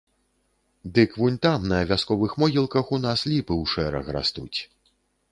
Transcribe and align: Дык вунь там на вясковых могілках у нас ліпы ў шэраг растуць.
Дык 0.93 1.11
вунь 1.23 1.35
там 1.43 1.67
на 1.71 1.81
вясковых 1.91 2.31
могілках 2.43 2.85
у 2.97 2.99
нас 3.03 3.25
ліпы 3.33 3.53
ў 3.61 3.75
шэраг 3.75 4.09
растуць. 4.17 4.59